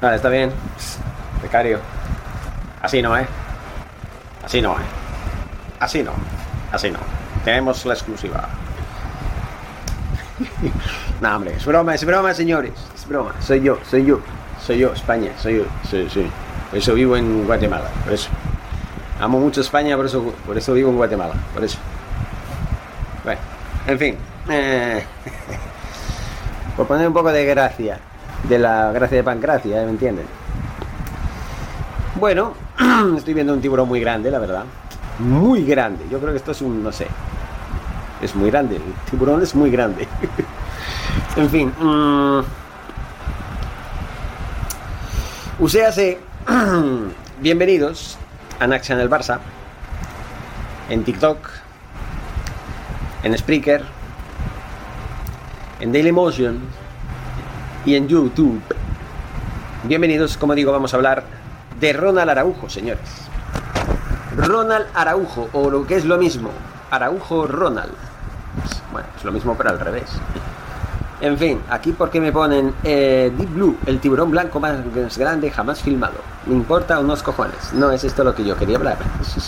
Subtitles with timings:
[0.00, 0.52] Vale, está bien.
[1.42, 1.78] Becario.
[2.82, 3.26] Así no, ¿eh?
[4.44, 4.84] Así no, ¿eh?
[5.80, 6.12] Así no.
[6.70, 6.98] Así no.
[7.44, 8.48] Tenemos la exclusiva.
[11.20, 12.72] no, hombre, es broma, es broma, señores.
[12.94, 13.32] Es broma.
[13.40, 14.20] Soy yo, soy yo.
[14.64, 15.32] Soy yo, España.
[15.38, 15.64] Soy yo.
[15.90, 16.30] Sí, sí.
[16.70, 17.88] Por eso vivo en Guatemala.
[18.04, 18.28] Por eso.
[19.18, 21.34] Amo mucho España, por eso, por eso vivo en Guatemala.
[21.54, 21.78] Por eso.
[23.24, 23.40] Bueno,
[23.86, 24.18] en fin.
[24.50, 25.02] Eh,
[26.76, 27.98] por poner un poco de gracia
[28.48, 29.84] de la gracia de Pancracia, ¿eh?
[29.84, 30.26] ¿me entienden?
[32.14, 32.54] Bueno,
[33.16, 34.64] estoy viendo un tiburón muy grande, la verdad.
[35.18, 36.04] Muy grande.
[36.10, 37.06] Yo creo que esto es un, no sé.
[38.22, 38.76] Es muy grande.
[38.76, 40.06] El tiburón es muy grande.
[41.36, 41.72] en fin.
[41.78, 42.40] Mmm,
[45.58, 46.18] Uséase.
[47.40, 48.16] Bienvenidos
[48.60, 49.38] a Nax en el Barça.
[50.88, 51.50] En TikTok.
[53.24, 53.82] En Spreaker.
[55.80, 56.85] En Dailymotion
[57.86, 58.60] y en YouTube.
[59.84, 61.22] Bienvenidos, como digo, vamos a hablar
[61.78, 63.08] de Ronald Araujo, señores.
[64.36, 66.50] Ronald Araujo, o lo que es lo mismo,
[66.90, 67.92] Araujo Ronald.
[68.90, 70.10] Bueno, es lo mismo pero al revés.
[71.20, 75.80] En fin, aquí porque me ponen eh, Deep Blue, el tiburón blanco más grande jamás
[75.80, 76.16] filmado.
[76.46, 77.72] Me importa unos cojones.
[77.72, 78.98] No es esto lo que yo quería hablar.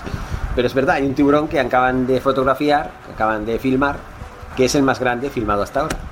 [0.56, 3.96] Pero es verdad, hay un tiburón que acaban de fotografiar, que acaban de filmar,
[4.56, 6.11] que es el más grande filmado hasta ahora.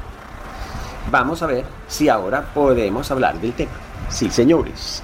[1.10, 3.72] Vamos a ver si ahora podemos hablar del tema.
[4.09, 5.03] Sí, señores.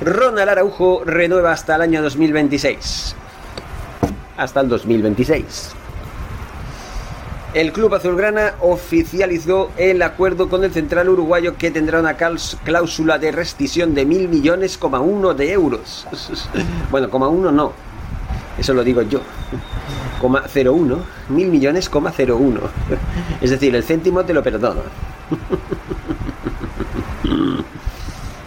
[0.00, 3.16] Ronald Araujo renueva hasta el año 2026.
[4.36, 5.74] Hasta el 2026.
[7.54, 13.32] El club azulgrana oficializó el acuerdo con el central uruguayo que tendrá una cláusula de
[13.32, 16.06] rescisión de mil millones, uno de euros.
[16.90, 17.72] Bueno, coma uno no.
[18.58, 19.20] Eso lo digo yo.
[20.22, 20.98] 01,
[21.30, 22.60] mil millones, 01.
[23.40, 24.82] Es decir, el céntimo te lo perdono.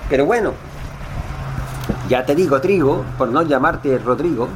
[0.10, 0.54] Pero bueno,
[2.08, 4.48] ya te digo, Trigo, por no llamarte Rodrigo,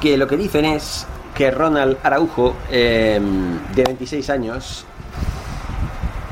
[0.00, 4.84] que lo que dicen es que Ronald Araujo, em, de 26 años,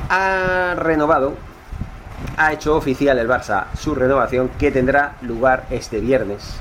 [0.09, 1.33] ha renovado,
[2.37, 6.55] ha hecho oficial el Barça su renovación que tendrá lugar este viernes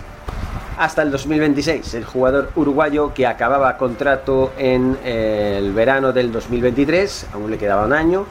[0.77, 1.95] hasta el 2026.
[1.95, 7.87] El jugador uruguayo que acababa contrato en eh, el verano del 2023, aún le quedaba
[7.87, 8.27] un año,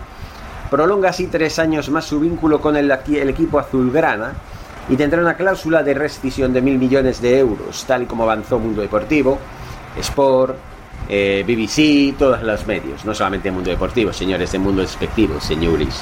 [0.70, 4.34] prolonga así tres años más su vínculo con el, equipo azulgrana
[4.90, 8.60] y tendrá una cláusula de rescisión de mil millones de euros, tal y como avanzó
[8.60, 9.40] Mundo Deportivo,
[10.00, 10.56] Sport,
[11.10, 16.02] eh, BBC, todos los medios, no solamente Mundo Deportivo, señores de Mundo Despectivo, señores.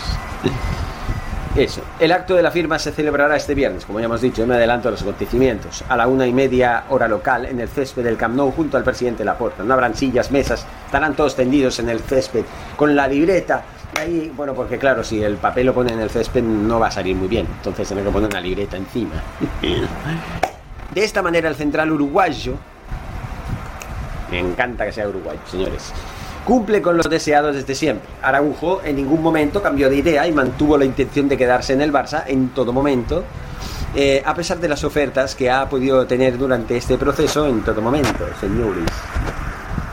[1.56, 1.82] Eso.
[2.00, 4.88] El acto de la firma se celebrará este viernes, como ya hemos dicho, me adelanto
[4.88, 8.36] a los acontecimientos, a la una y media hora local, en el césped del Camp
[8.36, 9.62] Nou, junto al presidente Laporta.
[9.62, 12.44] No habrán sillas, mesas, estarán todos tendidos en el césped,
[12.76, 13.64] con la libreta.
[14.00, 16.92] Ahí, bueno, porque claro, si el papel lo pone en el césped no va a
[16.92, 19.22] salir muy bien, entonces tiene que poner una libreta encima.
[20.92, 22.56] De esta manera, el central uruguayo,
[24.32, 25.94] me encanta que sea uruguayo, señores,
[26.46, 28.10] cumple con los deseados desde siempre.
[28.22, 31.92] Araujo en ningún momento cambió de idea y mantuvo la intención de quedarse en el
[31.92, 33.24] Barça en todo momento,
[33.96, 37.82] eh, a pesar de las ofertas que ha podido tener durante este proceso en todo
[37.82, 38.86] momento, señores.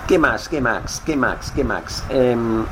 [0.09, 0.49] ¿Qué más?
[0.49, 1.03] ¿Qué más?
[1.05, 1.53] ¿Qué más?
[1.53, 2.05] ¿Qué más?
[2.09, 2.65] Em,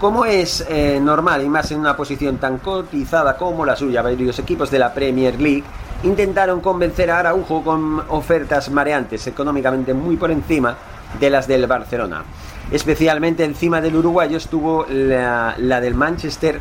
[0.00, 4.38] como es eh, normal y más en una posición tan cotizada como la suya, varios
[4.38, 5.64] equipos de la Premier League
[6.04, 10.76] intentaron convencer a Araujo con ofertas mareantes, económicamente muy por encima
[11.18, 12.24] de las del Barcelona.
[12.70, 16.60] Especialmente encima del uruguayo estuvo la, del Manchester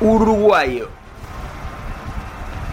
[0.00, 0.88] uruguayo.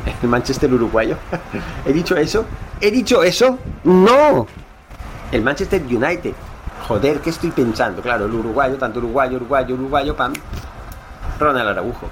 [0.21, 1.17] ¿El Manchester uruguayo?
[1.85, 2.45] ¿He dicho eso?
[2.81, 3.57] ¿He dicho eso?
[3.83, 4.47] ¡No!
[5.31, 6.33] El Manchester United.
[6.87, 8.01] Joder, ¿qué estoy pensando?
[8.01, 10.33] Claro, el uruguayo, tanto uruguayo, uruguayo, uruguayo, pam.
[11.39, 12.09] Ronald Araujo.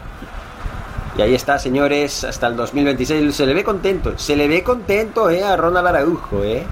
[1.18, 3.36] Y ahí está, señores, hasta el 2026.
[3.36, 6.63] Se le ve contento, se le ve contento, eh, a Ronald Araujo, eh.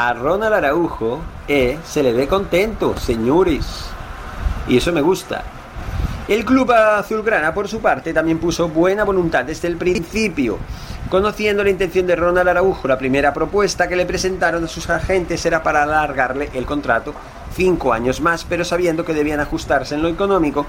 [0.00, 3.86] A Ronald Araujo, eh, se le ve contento, señores.
[4.68, 5.42] Y eso me gusta.
[6.28, 10.58] El club azulgrana, por su parte, también puso buena voluntad desde el principio.
[11.10, 15.44] Conociendo la intención de Ronald Araujo, la primera propuesta que le presentaron a sus agentes
[15.44, 17.12] era para alargarle el contrato
[17.56, 20.64] cinco años más, pero sabiendo que debían ajustarse en lo económico,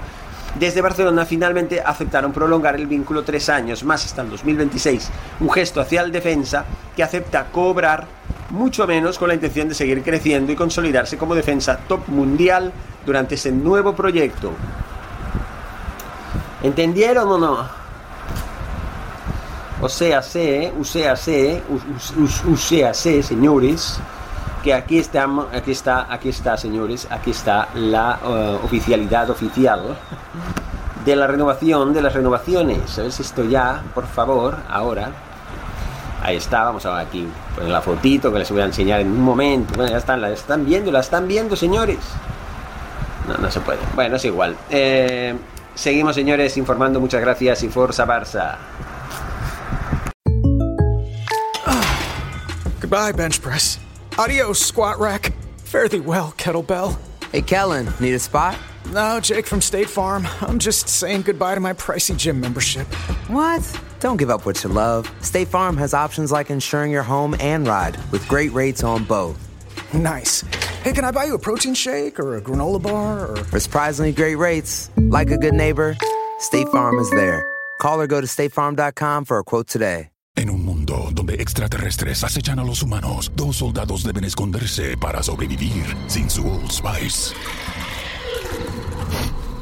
[0.58, 5.80] desde Barcelona finalmente aceptaron prolongar el vínculo tres años más hasta el 2026, un gesto
[5.80, 6.64] hacia el defensa
[6.96, 8.19] que acepta cobrar
[8.50, 12.72] mucho menos con la intención de seguir creciendo y consolidarse como defensa top mundial
[13.06, 14.52] durante ese nuevo proyecto.
[16.62, 17.80] ¿Entendieron o no?
[19.82, 23.98] O sea, sé, sea, sé, o sé, señores,
[24.62, 29.96] que aquí estamos, aquí está, aquí está, señores, aquí está la uh, oficialidad oficial
[31.04, 32.90] de la renovación de las renovaciones.
[32.90, 33.82] ¿Sabes esto ya?
[33.94, 35.29] Por favor, ahora.
[36.30, 39.08] Ahí está, vamos a ver aquí poner la fotito que les voy a enseñar en
[39.08, 39.74] un momento.
[39.74, 41.98] Bueno, ya están, la están viendo, la están viendo, señores.
[43.26, 43.80] No, no se puede.
[43.96, 44.56] Bueno, es igual.
[44.70, 45.34] Eh,
[45.74, 47.00] Seguimos, señores, informando.
[47.00, 48.58] Muchas gracias y Forza Barça.
[52.80, 53.80] Goodbye, bench press.
[54.16, 55.32] Adios, squat rack.
[55.64, 56.96] Fare thee well, kettlebell.
[57.32, 58.56] Hey, Kellen, need a spot?
[58.92, 60.28] No, Jake from State Farm.
[60.42, 62.86] I'm just saying goodbye to my pricey gym membership.
[63.28, 63.62] What?
[64.00, 65.08] Don't give up what you love.
[65.22, 69.38] State Farm has options like insuring your home and ride with great rates on both.
[69.94, 70.42] Nice.
[70.82, 73.36] Hey, can I buy you a protein shake or a granola bar or.
[73.44, 75.96] For surprisingly great rates, like a good neighbor,
[76.38, 77.44] State Farm is there.
[77.80, 80.08] Call or go to statefarm.com for a quote today.
[80.36, 85.84] En un mundo donde extraterrestres acechan a los humanos, dos soldados deben esconderse para sobrevivir
[86.06, 87.34] sin su Old Spice.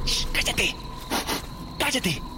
[0.05, 0.75] Shh, ¡Cállate!
[1.79, 2.38] ¡Cállate!